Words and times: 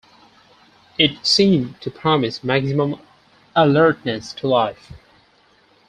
It 0.97 1.23
seemed 1.23 1.79
to 1.81 1.91
promise 1.91 2.43
maximum 2.43 2.95
alertness 3.55 4.33
to 4.33 4.47
life. 4.47 4.91